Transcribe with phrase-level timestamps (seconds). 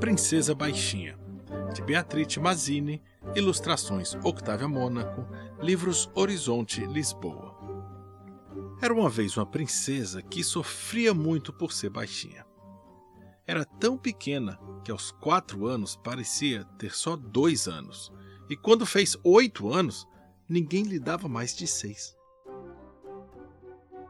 [0.00, 1.18] Princesa Baixinha,
[1.74, 3.02] de Beatrice Mazzini,
[3.36, 5.26] ilustrações Octávia Mônaco,
[5.60, 7.54] livros Horizonte Lisboa.
[8.80, 12.46] Era uma vez uma princesa que sofria muito por ser baixinha.
[13.46, 18.10] Era tão pequena que aos quatro anos parecia ter só dois anos,
[18.48, 20.08] e quando fez oito anos,
[20.48, 22.16] ninguém lhe dava mais de seis.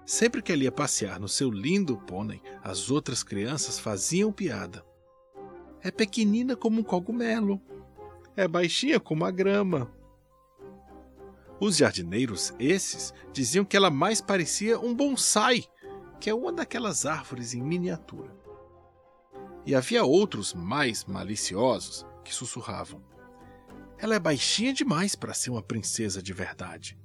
[0.07, 4.89] Sempre que ela ia passear no seu lindo pônei, as outras crianças faziam piada.
[5.83, 7.61] É pequenina como um cogumelo.
[8.37, 9.91] É baixinha como a grama.
[11.61, 15.65] Os jardineiros, esses, diziam que ela mais parecia um bonsai,
[16.19, 18.35] que é uma daquelas árvores em miniatura.
[19.67, 23.03] E havia outros mais maliciosos que sussurravam:
[23.99, 26.99] Ela é baixinha demais para ser uma princesa de verdade.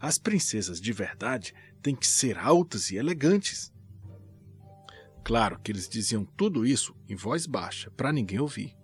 [0.00, 3.72] As princesas de verdade têm que ser altas e elegantes.
[5.28, 8.74] Claro que eles diziam tudo isso em voz baixa, para ninguém ouvir.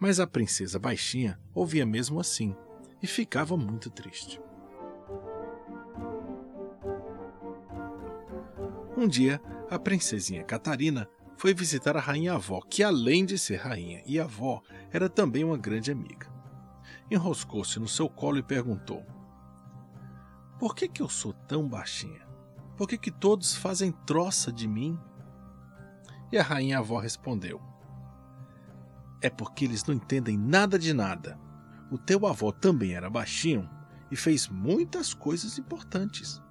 [0.00, 2.56] Mas a princesa baixinha ouvia mesmo assim
[3.02, 4.40] e ficava muito triste.
[8.96, 14.02] Um dia, a princesinha Catarina foi visitar a rainha avó, que além de ser rainha
[14.06, 16.32] e avó, era também uma grande amiga.
[17.10, 19.04] Enroscou-se no seu colo e perguntou:
[20.58, 22.26] por que, que eu sou tão baixinha?
[22.74, 24.98] Por que, que todos fazem troça de mim?
[26.34, 27.62] E a rainha avó respondeu:
[29.22, 31.38] É porque eles não entendem nada de nada.
[31.92, 33.70] O teu avô também era baixinho
[34.10, 36.42] e fez muitas coisas importantes.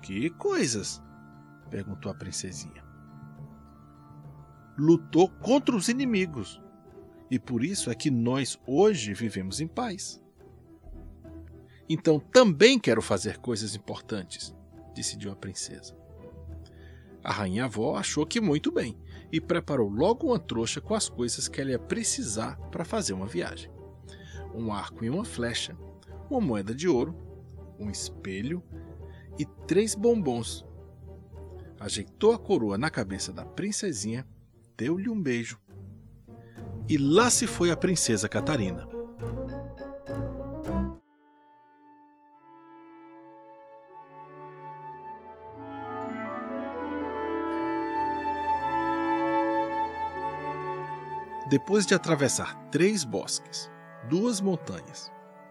[0.00, 1.02] Que coisas?
[1.68, 2.82] perguntou a princesinha.
[4.78, 6.58] Lutou contra os inimigos.
[7.30, 10.24] E por isso é que nós hoje vivemos em paz.
[11.86, 14.56] Então também quero fazer coisas importantes,
[14.94, 15.94] decidiu a princesa.
[17.22, 18.96] A rainha avó achou que muito bem
[19.30, 23.26] e preparou logo uma trouxa com as coisas que ela ia precisar para fazer uma
[23.26, 23.70] viagem:
[24.54, 25.76] um arco e uma flecha,
[26.30, 27.14] uma moeda de ouro,
[27.78, 28.62] um espelho
[29.38, 30.66] e três bombons.
[31.78, 34.26] Ajeitou a coroa na cabeça da princesinha,
[34.76, 35.58] deu-lhe um beijo.
[36.88, 38.99] E lá se foi a princesa Catarina.
[51.50, 53.68] Depois de atravessar três bosques,
[54.08, 55.10] duas montanhas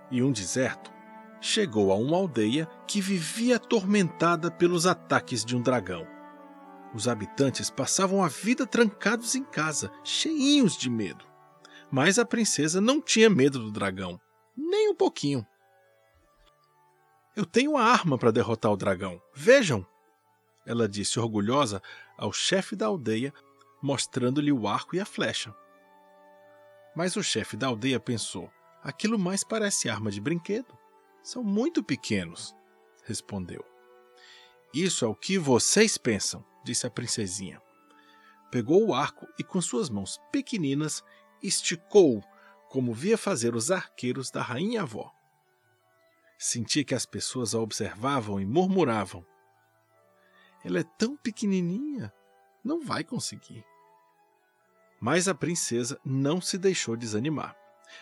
[0.09, 0.89] e um deserto,
[1.41, 6.07] chegou a uma aldeia que vivia atormentada pelos ataques de um dragão.
[6.93, 11.25] Os habitantes passavam a vida trancados em casa, cheinhos de medo.
[11.91, 14.17] Mas a princesa não tinha medo do dragão,
[14.55, 15.45] nem um pouquinho.
[17.35, 19.21] Eu tenho uma arma para derrotar o dragão.
[19.35, 19.85] Vejam!
[20.65, 21.81] Ela disse orgulhosa
[22.17, 23.33] ao chefe da aldeia,
[23.81, 25.53] mostrando-lhe o arco e a flecha.
[26.99, 28.51] Mas o chefe da aldeia pensou:
[28.83, 30.77] aquilo mais parece arma de brinquedo.
[31.23, 32.53] São muito pequenos,
[33.05, 33.63] respondeu.
[34.73, 37.61] Isso é o que vocês pensam, disse a princesinha.
[38.51, 41.01] Pegou o arco e, com suas mãos pequeninas,
[41.41, 42.21] esticou,
[42.67, 45.09] como via fazer os arqueiros da rainha avó.
[46.37, 49.25] Sentia que as pessoas a observavam e murmuravam:
[50.65, 52.11] Ela é tão pequenininha,
[52.61, 53.63] não vai conseguir.
[54.99, 57.55] Mas a princesa não se deixou desanimar.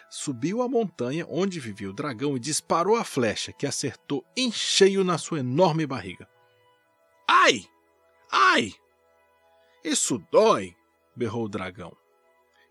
[0.09, 5.03] Subiu a montanha onde vivia o dragão e disparou a flecha, que acertou em cheio
[5.03, 6.28] na sua enorme barriga.
[7.28, 7.66] Ai!
[8.31, 8.74] Ai!
[9.84, 10.75] Isso dói!
[11.16, 11.96] berrou o dragão.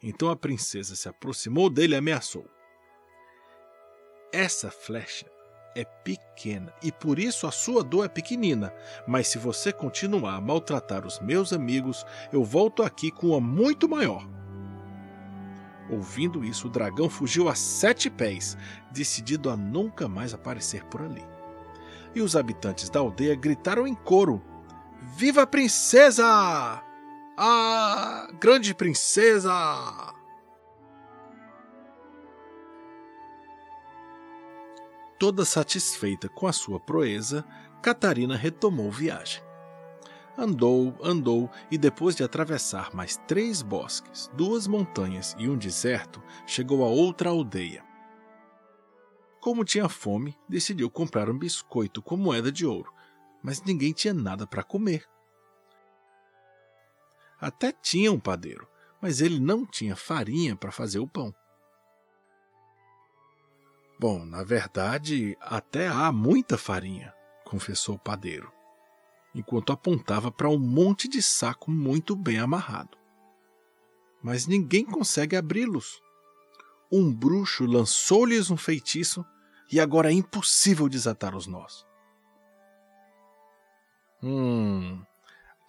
[0.03, 2.48] Então a princesa se aproximou dele e ameaçou.
[4.32, 5.31] Essa flecha
[5.76, 8.72] é pequena e por isso a sua dor é pequenina.
[9.06, 13.88] Mas se você continuar a maltratar os meus amigos, eu volto aqui com uma muito
[13.88, 14.26] maior.
[15.91, 18.56] Ouvindo isso, o dragão fugiu a sete pés,
[18.91, 21.25] decidido a nunca mais aparecer por ali.
[22.15, 24.42] E os habitantes da aldeia gritaram em coro:
[25.16, 26.83] Viva a princesa!
[27.36, 30.16] A grande princesa!
[35.18, 37.45] Toda satisfeita com a sua proeza,
[37.83, 39.42] Catarina retomou viagem.
[40.36, 46.84] Andou, andou e depois de atravessar mais três bosques, duas montanhas e um deserto, chegou
[46.84, 47.83] a outra aldeia.
[49.41, 52.92] Como tinha fome, decidiu comprar um biscoito com moeda de ouro,
[53.42, 55.09] mas ninguém tinha nada para comer.
[57.41, 58.69] Até tinha um padeiro,
[59.01, 61.34] mas ele não tinha farinha para fazer o pão.
[63.98, 67.15] Bom, na verdade, até há muita farinha,
[67.45, 68.53] confessou o padeiro,
[69.34, 72.97] enquanto apontava para um monte de saco muito bem amarrado.
[74.22, 76.01] mas ninguém consegue abri-los.
[76.91, 79.25] Um bruxo lançou-lhes um feitiço
[79.71, 81.87] e agora é impossível desatar os nós.
[84.22, 85.01] Hum.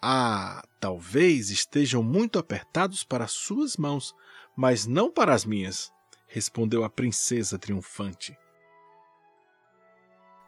[0.02, 4.12] Ah, talvez estejam muito apertados para suas mãos,
[4.56, 5.92] mas não para as minhas,
[6.28, 8.36] respondeu a princesa triunfante.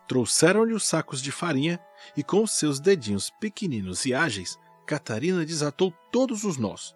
[0.07, 1.81] Trouxeram-lhe os sacos de farinha
[2.17, 6.95] e, com seus dedinhos pequeninos e ágeis, Catarina desatou todos os nós.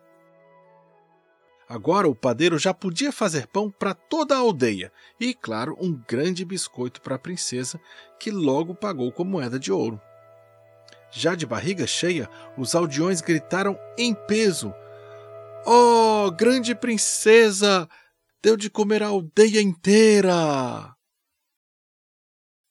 [1.69, 6.45] Agora o padeiro já podia fazer pão para toda a aldeia e, claro, um grande
[6.45, 7.81] biscoito para a princesa,
[8.21, 10.01] que logo pagou com moeda de ouro.
[11.11, 12.29] Já de barriga cheia,
[12.59, 14.75] os aldeões gritaram em peso:
[15.65, 17.89] Oh, grande princesa!
[18.45, 20.95] Deu de comer a aldeia inteira!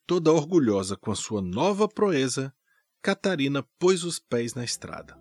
[0.05, 2.53] Toda orgulhosa com a sua nova proeza,
[3.01, 5.19] Catarina pôs os pés na estrada.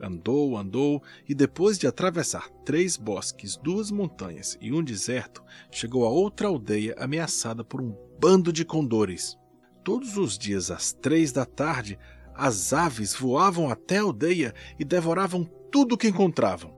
[0.00, 6.10] Andou, andou, e depois de atravessar três bosques, duas montanhas e um deserto, chegou a
[6.10, 9.36] outra aldeia ameaçada por um bando de condores.
[9.82, 11.98] Todos os dias, às três da tarde,
[12.32, 15.44] as aves voavam até a aldeia e devoravam
[15.74, 16.72] tudo o que encontravam.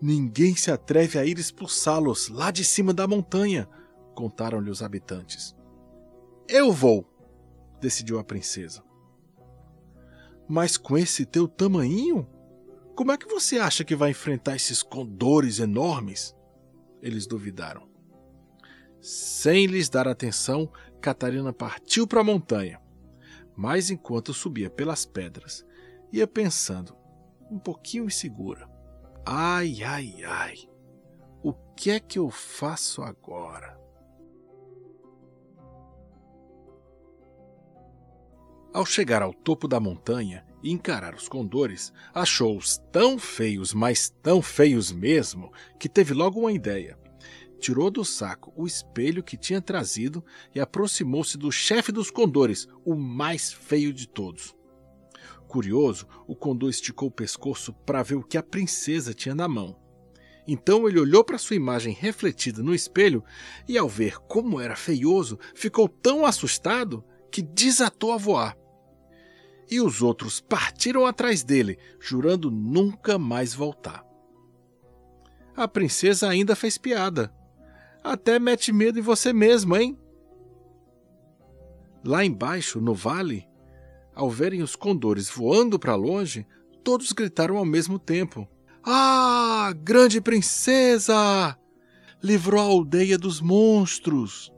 [0.00, 3.68] Ninguém se atreve a ir expulsá-los lá de cima da montanha,
[4.14, 5.54] contaram-lhe os habitantes.
[6.48, 7.04] Eu vou,
[7.78, 8.82] decidiu a princesa.
[10.48, 12.26] Mas com esse teu tamanho,
[12.96, 16.34] como é que você acha que vai enfrentar esses condores enormes?
[17.02, 17.86] Eles duvidaram.
[19.02, 22.80] Sem lhes dar atenção, Catarina partiu para a montanha.
[23.54, 25.62] Mas enquanto subia pelas pedras,
[26.10, 26.98] ia pensando,
[27.50, 28.68] um pouquinho insegura.
[29.26, 30.54] Ai, ai, ai.
[31.42, 33.78] O que é que eu faço agora?
[38.72, 44.40] Ao chegar ao topo da montanha e encarar os condores, achou-os tão feios, mas tão
[44.40, 47.00] feios mesmo, que teve logo uma ideia
[47.60, 50.24] tirou do saco o espelho que tinha trazido
[50.54, 54.56] e aproximou-se do chefe dos condores, o mais feio de todos.
[55.50, 59.76] Curioso, o condor esticou o pescoço para ver o que a princesa tinha na mão.
[60.46, 63.24] Então ele olhou para sua imagem refletida no espelho
[63.66, 68.56] e, ao ver como era feioso, ficou tão assustado que desatou a voar.
[69.68, 74.06] E os outros partiram atrás dele, jurando nunca mais voltar.
[75.56, 77.34] A princesa ainda fez piada.
[78.04, 79.98] Até mete medo em você mesmo, hein?
[82.04, 83.49] Lá embaixo, no vale,
[84.20, 86.46] ao verem os condores voando para longe,
[86.84, 88.46] todos gritaram ao mesmo tempo:
[88.84, 91.58] Ah, grande princesa!
[92.22, 94.52] Livrou a aldeia dos monstros!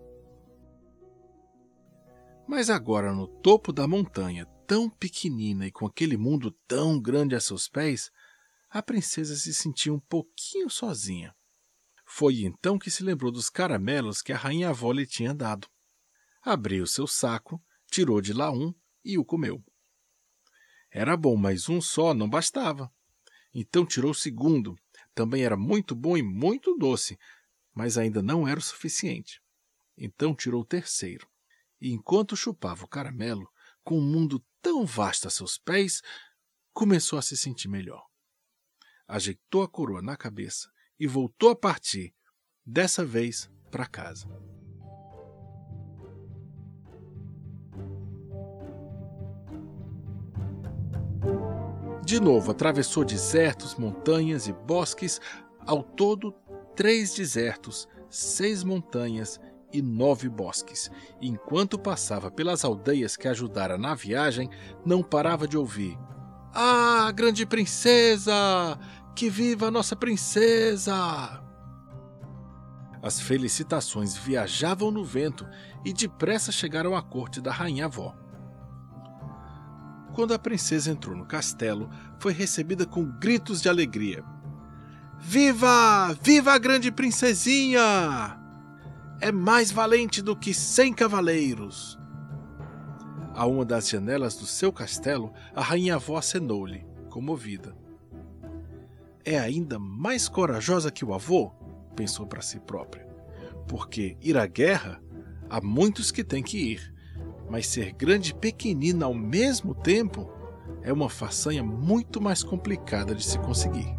[2.49, 7.41] Mas agora, no topo da montanha, tão pequenina e com aquele mundo tão grande a
[7.41, 8.11] seus pés,
[8.69, 11.33] a princesa se sentia um pouquinho sozinha.
[12.05, 15.69] Foi então que se lembrou dos caramelos que a rainha avó lhe tinha dado.
[16.43, 18.75] Abriu seu saco, tirou de lá um
[19.05, 19.63] e o comeu.
[20.91, 22.93] Era bom, mas um só não bastava.
[23.55, 24.77] Então tirou o segundo.
[25.15, 27.19] Também era muito bom e muito doce,
[27.75, 29.41] mas ainda não era o suficiente.
[29.97, 31.27] Então tirou o terceiro.
[31.81, 33.51] E enquanto chupava o caramelo,
[33.83, 36.03] com um mundo tão vasto a seus pés,
[36.73, 38.07] começou a se sentir melhor.
[39.07, 42.15] Ajeitou a coroa na cabeça e voltou a partir,
[42.65, 44.52] dessa vez para casa.
[52.13, 55.19] De novo, atravessou desertos, montanhas e bosques,
[55.67, 56.35] ao todo
[56.77, 59.41] três desertos, seis montanhas
[59.73, 60.91] e nove bosques.
[61.23, 64.51] Enquanto passava pelas aldeias que ajudara na viagem,
[64.85, 65.99] não parava de ouvir:
[66.53, 68.79] Ah, grande princesa!
[69.17, 71.43] Que viva a nossa princesa!
[73.03, 75.49] As felicitações viajavam no vento
[75.83, 78.15] e depressa chegaram à corte da rainha avó.
[80.15, 84.25] Quando a princesa entrou no castelo, foi recebida com gritos de alegria.
[85.19, 86.17] Viva!
[86.23, 88.39] Viva a grande princesinha!
[89.21, 91.99] É mais valente do que cem cavaleiros!
[93.35, 97.75] A uma das janelas do seu castelo, a rainha avó acenou-lhe, comovida
[99.25, 101.53] é ainda mais corajosa que o avô?
[101.95, 103.07] pensou para si própria.
[103.69, 105.01] Porque ir à guerra,
[105.49, 106.95] há muitos que têm que ir,
[107.53, 110.27] mas ser grande e pequenina ao mesmo tempo
[110.81, 113.95] é uma façanha muito mais complicada de se conseguir.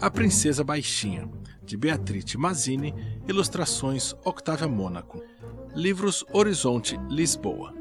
[0.00, 1.28] A princesa baixinha,
[1.64, 2.94] de Beatrice Mazzini,
[3.26, 5.20] ilustrações Octávia Mônaco.
[5.74, 7.74] Livros Horizonte, Lisboa.